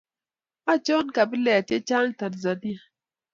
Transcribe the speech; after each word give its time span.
Achon 0.71 1.07
kabilet 1.15 1.63
che 1.67 1.77
chang 1.87 2.07
en 2.09 2.17
Tanzania 2.19 2.79